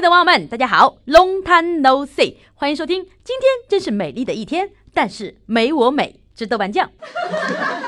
[0.00, 3.04] 的网友们，大家好，Long time no see，欢迎收听。
[3.24, 6.92] 今天真是美丽的一天，但是没我美，知豆瓣酱。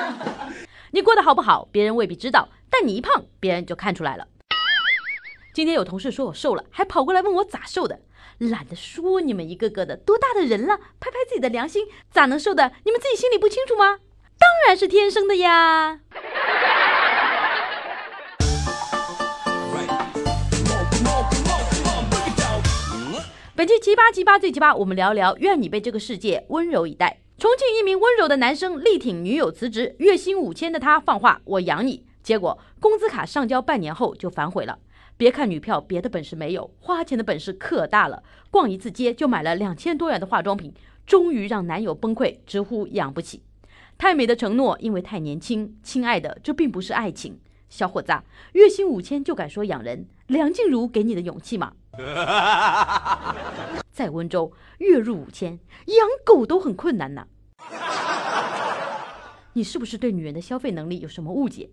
[0.91, 1.69] 你过得好不好？
[1.71, 4.27] 别人未必知道，但你一胖，别人就看出来了。
[5.55, 8.01] 今天有同事说我瘦了，还跑过来问我咋瘦的，
[8.39, 12.73] 懒得说你们一个个的，多大的人了，拍拍自己的良心，咋能瘦的？
[12.85, 13.99] 你们自己心里不清楚吗？
[14.37, 16.01] 当然是天生的呀。
[23.61, 27.21] 本期奇葩奇葩最奇葩，我们聊聊，愿你被这个世界温柔以待。
[27.37, 34.79] 重庆一名温柔的男生力挺女友辞职，月薪五千的他放话我养你，结果工资卡上交半年后就反悔了。
[35.19, 38.23] 别看女票别的本事没有，花钱的本事可大了。
[38.51, 40.73] 逛一次街就买了两千多元的化妆品，
[41.05, 43.43] 终于让男友崩溃，直呼养不起。
[43.99, 45.77] 太美的承诺，因为太年轻。
[45.83, 47.39] 亲爱的，这并不是爱情。
[47.71, 48.13] 小伙子，
[48.53, 51.73] 月薪五千就敢说养人，梁静茹给你的勇气吗？
[53.93, 57.27] 在温州，月入五千，养狗都很困难呢。
[59.53, 61.71] 你是不是对女人的消费能力有什么误解？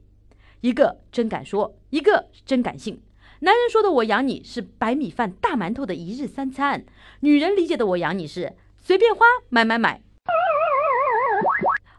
[0.62, 3.02] 一个真敢说，一个真敢信。
[3.40, 6.86] 男人说的“我养你”是白米饭、大馒头的一日三餐，
[7.22, 10.02] 女人理解的“我养你”是随便花、买买买。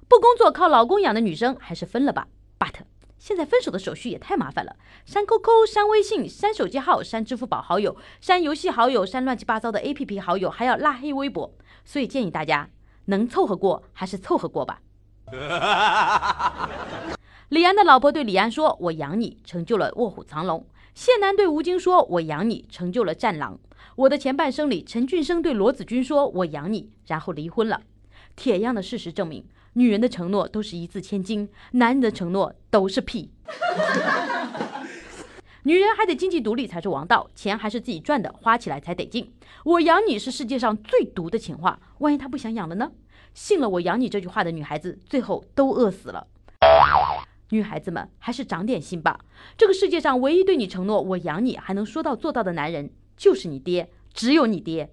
[0.08, 2.28] 不工作靠老公养的女生还是分了吧。
[3.18, 11.52] 现在分手的手续也太麻烦了，删 QQ、删微信、删手机号、删支付宝好友、删游戏好友、删乱七八糟的 APP 好友，还要拉黑微博。
[11.84, 12.70] 所以建议大家
[13.06, 14.80] 能凑合过还是凑合过吧。
[17.50, 23.54] 李安的老婆对李安说：“我养你，成就了卧虎藏龙。”谢楠对吴京说：“我养你，成就了《战狼》。”
[23.96, 27.80] 我的前半生里，陈俊生对罗子君说：“我养你。”然后离婚了。
[28.38, 33.32] 铁一样的事实证明，女人的承诺都是一字千金，男人的承诺都是屁。
[35.64, 39.32] 女人还得经济独立才是王道，钱还是自己赚的，花起来才得劲。
[39.64, 42.92] 我养你是世界上最毒的情话，万一他不想养了呢？
[43.34, 46.28] 信了“我养你”这句话的女孩子，最后都饿死了。
[47.50, 49.18] 女孩子们还是长点心吧。
[49.56, 54.92] 这个世界上唯一对你承诺“我养你”还能说到做到的男人，就是你爹，只有你爹。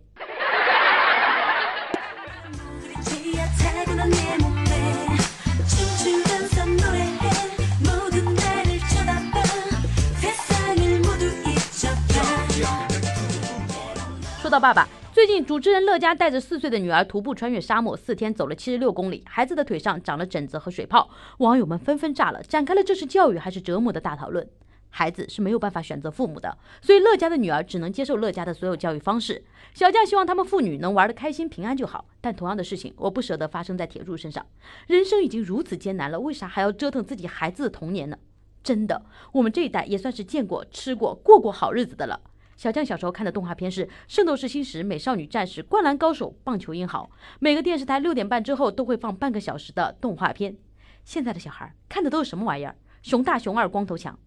[14.46, 14.88] 说到爸爸。
[15.12, 24.48] 最近，主持人乐嘉带着四岁的女儿徒步穿越沙漠，四天走了七十六公里，孩子的腿上长了疹子和水泡，网友们纷纷炸了，展开了这是教育还是折磨的大讨论。
[24.92, 29.44] 孩子是没有办法选择父母的，所以乐嘉的女儿只能接受乐嘉的所有教育方式。
[29.74, 32.06] 小将希望他们父女能玩得开心、平安就好。
[32.22, 34.46] 但同样的事情，我不舍得发生在铁柱身上。
[34.86, 38.16] 人生已经如此艰难了，为啥还要折腾自己孩子的童年呢？
[38.64, 42.22] 真的，我们这一代也算是见过、吃过、过过好日子的了。
[42.56, 50.56] 小将小时候看的动画片是《圣斗士星矢》《美少女战士》《灌篮高手》《棒球英豪》，每个电视台六点半之后都会放半个小时的动画片。
[51.04, 52.76] 现在的小孩看的都是什么玩意儿？
[53.02, 54.18] 熊大、熊二、光头强。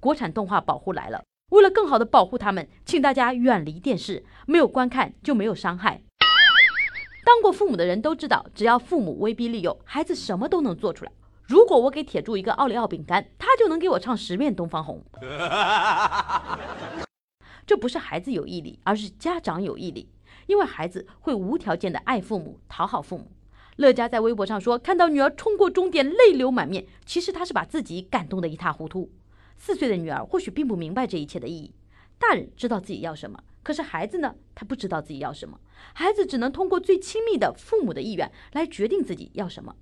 [0.00, 6.02] 国产动画保护来了，为了更好的保护他们，请大家远离电视，没有观看就没有伤害。
[7.24, 11.12] 当过父母的人都知道，只要父母威逼利诱，孩子什么都能做出来。
[11.46, 15.04] 如果我给铁柱一个奥利奥饼干，他就能给我唱十遍东方红。
[17.66, 20.08] 这不是孩子有毅力，而是家长有毅力，
[20.46, 23.30] 因为孩子会无条件的爱父母，讨好父母。
[23.76, 29.10] 乐嘉在微博上说，看到女儿冲过终点，泪流满面，其实他是把自己感动得一塌糊涂。
[29.56, 31.74] 四岁的女儿或许并不明白这一切的意义，
[32.18, 34.34] 大人知道自己要什么，可是孩子呢？
[34.54, 35.58] 他不知道自己要什么，
[35.92, 39.74] 孩子只能通过最亲密的父母的意愿来决定自己要什么。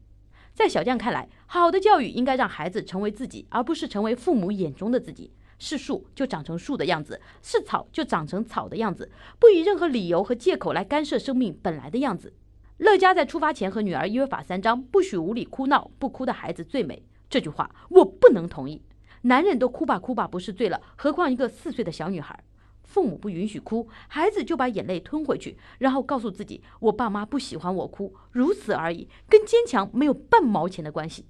[0.54, 5.30] 在小将看来，好的教育应该让孩子成为自己，而不是成为父母眼中的自己。
[5.58, 9.08] 是树就长成树的样子，是草就长成草的样子，
[9.38, 12.32] 不以任何理由和借口来干涉生命本来的样子。
[12.78, 17.00] 乐嘉在出发前和女儿约法三章：不许无理哭闹，不哭的孩子最美。
[17.30, 18.82] 这句话我不能同意。
[19.22, 22.42] 男人都哭吧哭吧不是罪了，何况一个四岁的小女孩？
[22.84, 31.24] 父母不允许哭，孩子就把眼泪吞回去，然后告诉自己：“我爸妈不喜欢我哭，如此而已，跟坚强没有半毛钱的关系。”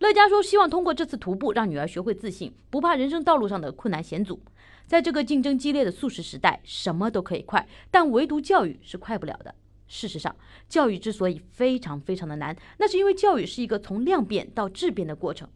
[0.00, 4.40] 乐嘉说：“希望通过这次徒步，让女儿学会自信，不怕人生道路上的困难险阻。
[4.86, 9.54] 在这个竞争激烈的速食时代，什么都可以快，但唯独教育是快不了的。
[9.86, 10.34] 事实上，
[10.68, 15.48] 教育之所以非常非常的难，那是因为教育是一个从量变到质变的过程。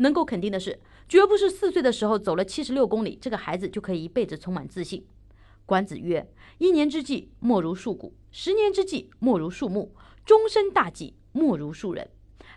[0.00, 5.04] 能够肯定的是。”绝不是四岁的时候走了七十六公里，这个孩子就可以一辈子充满自信。
[5.66, 9.92] 管子曰：“一年之计莫如树谷，十年之计莫如树木，
[10.24, 12.08] 终身大计莫如树人。”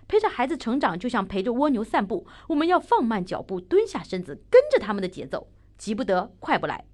[0.08, 5.48] 陪着孩子成长，就像陪着蜗牛散步，我们要放慢脚步，蹲下身子，跟着他们的节奏，
[5.78, 6.86] 急不得，快不来。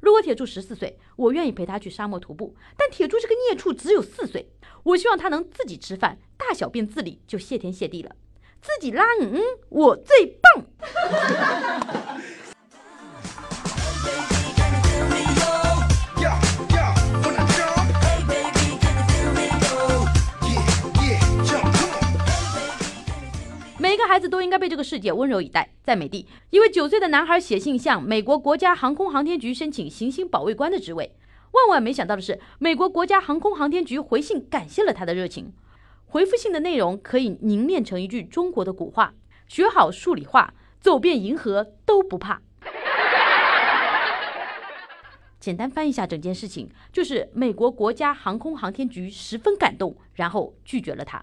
[0.00, 4.52] 如果铁柱十四岁，我愿意陪他去沙漠徒步，但铁柱这个孽畜，只有四岁。
[4.84, 8.14] 我希望他能自己吃饭，大小便自理，就谢天谢地了。
[8.60, 10.64] 自己拉嗯嗯，我最棒。
[23.80, 25.70] 每个孩子都应该被这个世界温柔以待。
[25.82, 31.14] 在美帝，一位九岁的男孩写信向美国国家航空航天局申请行星保卫官的职位。
[31.52, 35.52] 万万没想到的是，美国国家航空航天局回信感谢了他的热情。
[36.10, 39.12] 回复信的内容可以凝练成一句中国的古话
[39.46, 42.40] ：“学好数理化，走遍银河都不怕。”
[45.38, 51.22] 简单翻译一下整件事情，就是美国国家航空航天局十分感动，然后拒绝了他。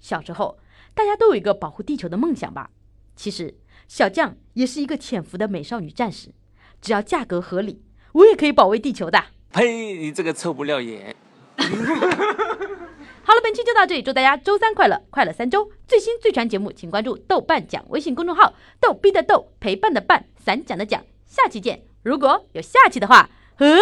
[0.00, 0.58] 小时候，
[0.94, 2.70] 大家都有一个保护地球的梦想吧？
[3.14, 6.32] 其实，小将也是一个潜伏的美少女战士，
[6.80, 7.82] 只要价格合理，
[8.12, 9.22] 我也可以保卫地球的。
[9.50, 9.98] 呸！
[9.98, 11.14] 你这个臭不要脸！
[13.26, 15.70] 好了，本期就到这里，祝大家周三快乐，快乐三周！
[15.88, 21.82] 最新最全节目，请关注豆瓣讲微信公众号，逗逼的逗，陪伴的伴，散讲的讲，下期见！
[22.02, 23.78] 如果有下期的话，呃。